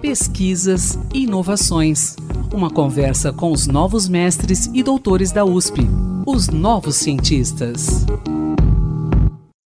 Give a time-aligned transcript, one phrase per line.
[0.00, 2.16] Pesquisas e inovações.
[2.52, 5.82] Uma conversa com os novos mestres e doutores da USP,
[6.26, 8.04] os novos cientistas.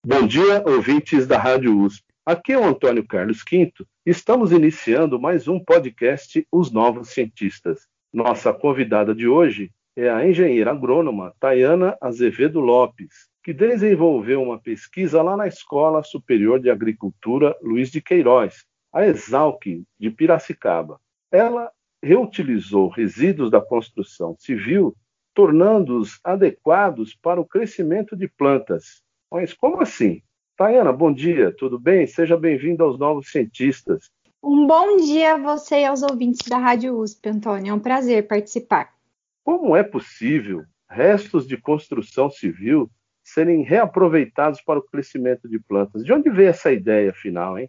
[0.07, 2.05] Bom dia, ouvintes da Rádio USP.
[2.27, 3.87] Aqui é o Antônio Carlos Quinto.
[4.05, 7.87] Estamos iniciando mais um podcast Os Novos Cientistas.
[8.13, 15.23] Nossa convidada de hoje é a engenheira agrônoma Tayana Azevedo Lopes, que desenvolveu uma pesquisa
[15.23, 18.67] lá na Escola Superior de Agricultura Luiz de Queiroz,
[18.97, 19.63] a Exalc
[20.01, 20.99] de Piracicaba.
[21.31, 21.71] Ela
[22.03, 24.97] reutilizou resíduos da construção civil,
[25.35, 29.03] tornando-os adequados para o crescimento de plantas.
[29.31, 30.23] Mas como assim?
[30.57, 32.07] Tayana, bom dia, tudo bem?
[32.07, 34.09] Seja bem-vinda aos Novos Cientistas.
[34.43, 37.73] Um bom dia a você e aos ouvintes da Rádio USP, Antônio.
[37.73, 38.95] É um prazer participar.
[39.45, 42.91] Como é possível restos de construção civil
[43.23, 46.03] serem reaproveitados para o crescimento de plantas?
[46.03, 47.69] De onde veio essa ideia, afinal, hein?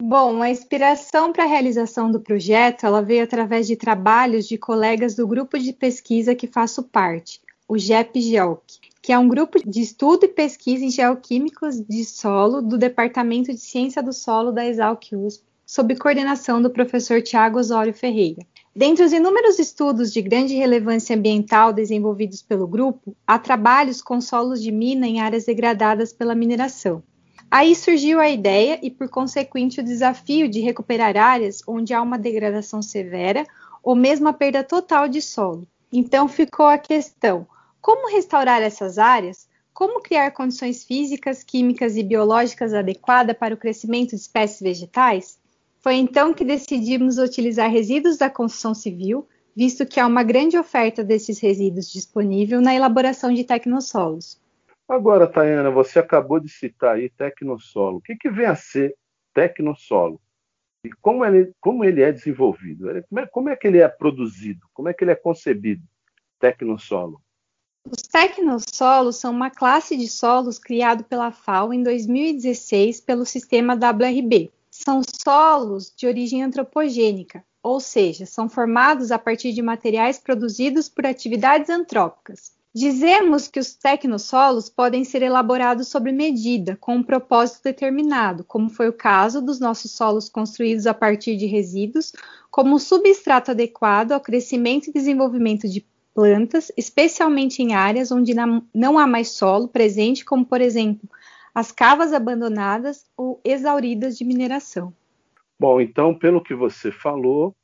[0.00, 5.16] Bom, a inspiração para a realização do projeto ela veio através de trabalhos de colegas
[5.16, 10.24] do grupo de pesquisa que faço parte, o GEP-GEOC, que é um grupo de estudo
[10.24, 15.42] e pesquisa em geoquímicos de solo do Departamento de Ciência do Solo da Exalc USP,
[15.66, 18.46] sob coordenação do professor Tiago Osório Ferreira.
[18.74, 24.62] Dentre os inúmeros estudos de grande relevância ambiental desenvolvidos pelo grupo, há trabalhos com solos
[24.62, 27.02] de mina em áreas degradadas pela mineração.
[27.50, 32.18] Aí surgiu a ideia e, por consequente, o desafio de recuperar áreas onde há uma
[32.18, 33.46] degradação severa
[33.82, 35.66] ou mesmo a perda total de solo.
[35.90, 37.46] Então ficou a questão:
[37.80, 39.48] como restaurar essas áreas?
[39.72, 45.38] Como criar condições físicas, químicas e biológicas adequadas para o crescimento de espécies vegetais?
[45.80, 49.26] Foi então que decidimos utilizar resíduos da construção civil,
[49.56, 54.38] visto que há uma grande oferta desses resíduos disponível na elaboração de tecnossolos.
[54.88, 57.98] Agora, Tayana, você acabou de citar aí tecnossolo.
[57.98, 58.96] O que, que vem a ser
[59.34, 60.20] tecnossolo?
[60.82, 62.86] E como ele, como ele é desenvolvido?
[63.08, 64.66] Como é, como é que ele é produzido?
[64.72, 65.82] Como é que ele é concebido?
[66.40, 67.20] Tecnossolo.
[67.90, 74.50] Os tecnossolos são uma classe de solos criado pela FAO em 2016 pelo sistema WRB,
[74.70, 81.06] são solos de origem antropogênica, ou seja, são formados a partir de materiais produzidos por
[81.06, 82.57] atividades antrópicas.
[82.78, 88.88] Dizemos que os tecnossolos podem ser elaborados sob medida, com um propósito determinado, como foi
[88.88, 92.12] o caso dos nossos solos construídos a partir de resíduos,
[92.52, 95.84] como substrato adequado ao crescimento e desenvolvimento de
[96.14, 98.32] plantas, especialmente em áreas onde
[98.72, 101.10] não há mais solo presente, como por exemplo
[101.52, 104.94] as cavas abandonadas ou exauridas de mineração.
[105.58, 107.56] Bom, então, pelo que você falou,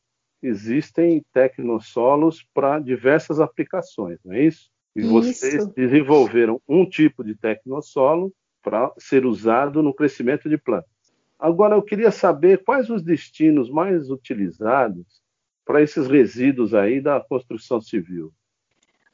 [0.42, 4.73] existem tecnossolos para diversas aplicações, não é isso?
[4.94, 5.10] E isso.
[5.10, 8.32] vocês desenvolveram um tipo de tecnossolo
[8.62, 10.90] para ser usado no crescimento de plantas.
[11.38, 15.04] Agora, eu queria saber quais os destinos mais utilizados
[15.64, 18.32] para esses resíduos aí da construção civil.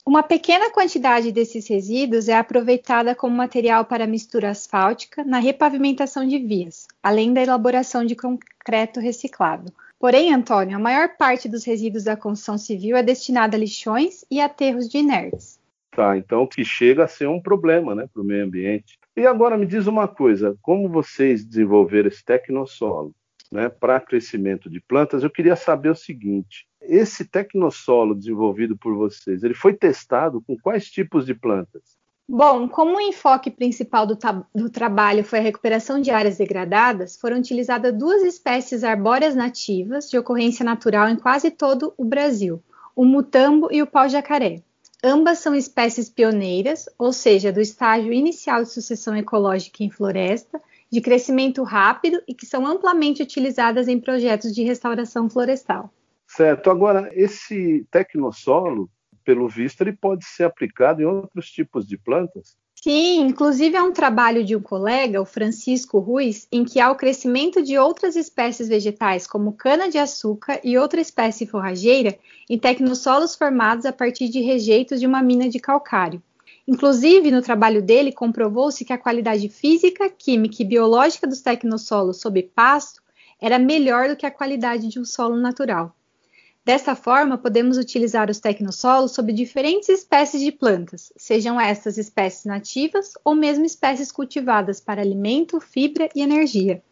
[0.04, 6.38] Uma pequena quantidade desses resíduos é aproveitada como material para mistura asfáltica na repavimentação de
[6.38, 9.72] vias, além da elaboração de concreto reciclado.
[9.98, 14.40] Porém, Antônio, a maior parte dos resíduos da construção civil é destinada a lixões e
[14.40, 15.59] aterros de inertes.
[16.00, 18.98] Tá, então que chega a ser um problema né, para o meio ambiente.
[19.14, 23.14] E agora me diz uma coisa: como vocês desenvolveram esse tecnossolo
[23.52, 25.22] né, para crescimento de plantas?
[25.22, 30.90] Eu queria saber o seguinte: esse tecnossolo desenvolvido por vocês, ele foi testado com quais
[30.90, 31.98] tipos de plantas?
[32.26, 34.16] Bom, como o enfoque principal do,
[34.54, 40.16] do, trabalho foi a recuperação de áreas degradadas, foram utilizadas duas espécies arbóreas nativas de
[40.16, 42.62] ocorrência natural em quase todo o Brasil,
[42.96, 44.62] o mutambo e o pau-jacaré.
[45.02, 51.00] Ambas são espécies pioneiras, ou seja, do estágio inicial de sucessão ecológica em floresta, de
[51.00, 55.90] crescimento rápido e que são amplamente utilizadas em projetos de restauração florestal.
[56.26, 56.70] Certo.
[56.70, 58.90] Agora, esse tecnossolo,
[59.24, 62.58] pelo visto, ele pode ser aplicado em outros tipos de plantas?
[62.82, 66.96] Sim, inclusive é um trabalho de um colega, o Francisco Ruiz, em que há o
[66.96, 72.18] crescimento de outras espécies vegetais, como cana-de-açúcar e outra espécie forrageira,
[72.48, 76.22] em tecnossolos formados a partir de rejeitos de uma mina de calcário.
[76.66, 82.42] Inclusive, no trabalho dele, comprovou-se que a qualidade física, química e biológica dos tecnossolos sob
[82.44, 83.02] pasto
[83.38, 85.94] era melhor do que a qualidade de um solo natural.
[86.64, 93.14] Dessa forma, podemos utilizar os tecnossolos sobre diferentes espécies de plantas, sejam estas espécies nativas
[93.24, 96.82] ou mesmo espécies cultivadas para alimento, fibra e energia.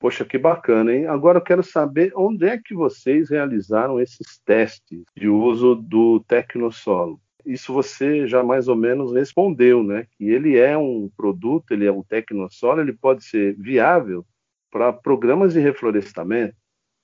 [0.00, 1.06] Poxa, que bacana, hein?
[1.06, 7.20] Agora eu quero saber onde é que vocês realizaram esses testes de uso do tecnossolo.
[7.44, 10.06] Isso você já mais ou menos respondeu, né?
[10.16, 14.24] Que ele é um produto, ele é um tecnossolo, ele pode ser viável
[14.70, 16.54] para programas de reflorestamento.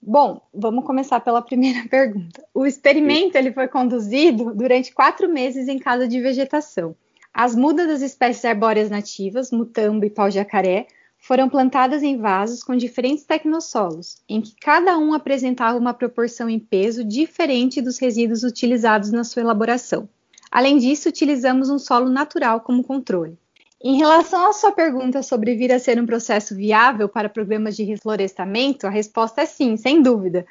[0.07, 2.45] Bom, vamos começar pela primeira pergunta.
[2.53, 6.95] O experimento ele foi conduzido durante quatro meses em casa de vegetação.
[7.33, 10.87] As mudas das espécies arbóreas nativas, mutambo e pau-jacaré,
[11.17, 16.59] foram plantadas em vasos com diferentes tecnossolos, em que cada um apresentava uma proporção em
[16.59, 20.07] peso diferente dos resíduos utilizados na sua elaboração.
[20.51, 23.39] Além disso, utilizamos um solo natural como controle.
[23.87, 27.85] Em relação à sua pergunta sobre vir a ser um processo viável para programas de
[27.85, 30.47] reflorestamento, a resposta é sim, sem dúvida.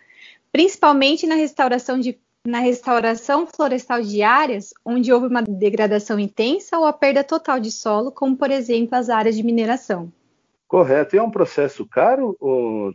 [0.51, 2.15] Principalmente na restauração, de,
[2.45, 7.71] na restauração florestal de áreas onde houve uma degradação intensa ou a perda total de
[7.71, 10.13] solo, como por exemplo as áreas de mineração.
[10.68, 11.15] Correto.
[11.15, 12.38] E é um processo caro,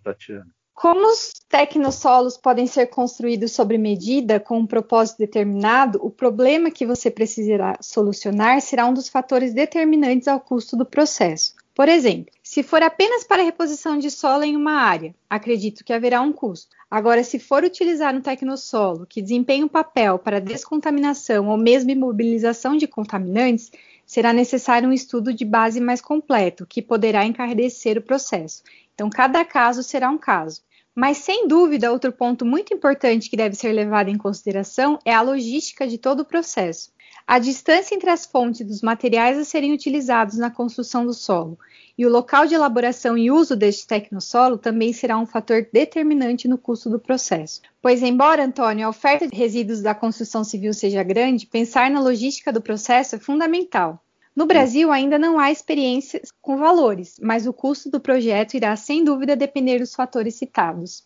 [0.05, 0.47] Tatiana?
[0.81, 6.87] Como os tecnossolos podem ser construídos sobre medida com um propósito determinado, o problema que
[6.87, 11.57] você precisará solucionar será um dos fatores determinantes ao custo do processo.
[11.75, 16.21] Por exemplo, se for apenas para reposição de solo em uma área, acredito que haverá
[16.21, 16.77] um custo.
[16.89, 22.77] Agora, se for utilizar um tecnossolo que desempenha um papel para descontaminação ou mesmo imobilização
[22.77, 23.73] de contaminantes,
[24.07, 28.63] será necessário um estudo de base mais completo, que poderá encardecer o processo.
[28.95, 30.63] Então, cada caso será um caso.
[31.01, 35.23] Mas, sem dúvida, outro ponto muito importante que deve ser levado em consideração é a
[35.23, 36.91] logística de todo o processo.
[37.25, 41.57] A distância entre as fontes dos materiais a serem utilizados na construção do solo
[41.97, 46.59] e o local de elaboração e uso deste tecnossolo também será um fator determinante no
[46.59, 47.61] custo do processo.
[47.81, 52.53] Pois, embora, Antônio, a oferta de resíduos da construção civil seja grande, pensar na logística
[52.53, 54.03] do processo é fundamental.
[54.39, 59.03] No Brasil, ainda não há experiências com valores, mas o custo do projeto irá, sem
[59.03, 61.05] dúvida, depender dos fatores citados.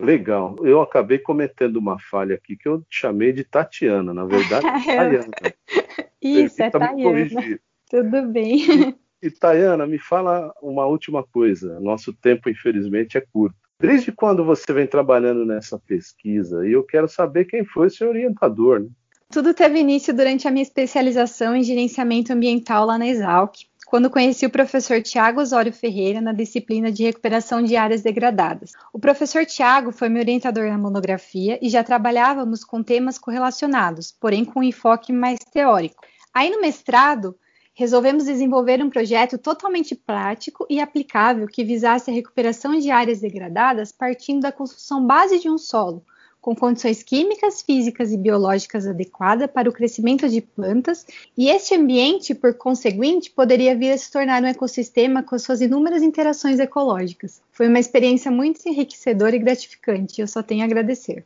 [0.00, 0.54] Legal.
[0.62, 5.28] Eu acabei cometendo uma falha aqui que eu chamei de Tatiana, na verdade, Tayana.
[6.22, 7.58] Isso, é Tayana.
[7.90, 8.60] Tudo bem.
[9.20, 11.80] E, e Tayana, me fala uma última coisa.
[11.80, 13.56] Nosso tempo, infelizmente, é curto.
[13.80, 16.64] Desde quando você vem trabalhando nessa pesquisa?
[16.64, 18.88] E eu quero saber quem foi seu orientador, né?
[19.30, 24.46] Tudo teve início durante a minha especialização em gerenciamento ambiental lá na Exalc, quando conheci
[24.46, 28.72] o professor Tiago Osório Ferreira na disciplina de recuperação de áreas degradadas.
[28.90, 34.46] O professor Tiago foi meu orientador na monografia e já trabalhávamos com temas correlacionados, porém
[34.46, 36.02] com um enfoque mais teórico.
[36.32, 37.36] Aí no mestrado,
[37.74, 43.92] resolvemos desenvolver um projeto totalmente prático e aplicável que visasse a recuperação de áreas degradadas
[43.92, 46.02] partindo da construção base de um solo,
[46.40, 51.06] com condições químicas, físicas e biológicas adequadas para o crescimento de plantas,
[51.36, 56.02] e este ambiente, por conseguinte, poderia vir a se tornar um ecossistema com suas inúmeras
[56.02, 57.42] interações ecológicas.
[57.52, 61.24] Foi uma experiência muito enriquecedora e gratificante, eu só tenho a agradecer.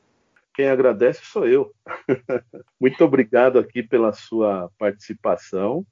[0.54, 1.72] Quem agradece sou eu.
[2.80, 5.86] muito obrigado aqui pela sua participação.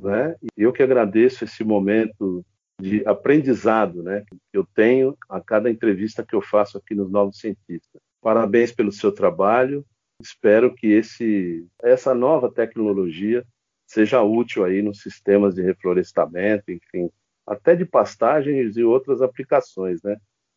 [0.00, 0.36] Né?
[0.56, 2.44] Eu que agradeço esse momento
[2.80, 7.38] de aprendizado né, que eu tenho a cada entrevista que eu faço aqui nos Novos
[7.38, 7.95] Cientistas.
[8.26, 9.86] Parabéns pelo seu trabalho.
[10.20, 13.46] Espero que esse, essa nova tecnologia
[13.86, 17.08] seja útil aí nos sistemas de reflorestamento, enfim,
[17.46, 20.16] até de pastagens e outras aplicações, né?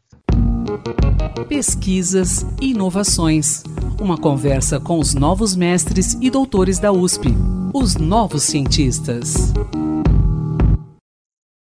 [1.47, 3.63] Pesquisas e inovações.
[4.01, 7.29] Uma conversa com os novos mestres e doutores da USP,
[7.75, 9.53] os novos cientistas.